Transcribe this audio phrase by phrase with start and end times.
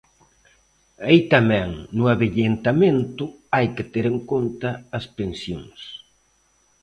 [1.07, 3.23] Aí tamén, no avellentamento,
[3.55, 5.79] hai que ter en conta as pensións.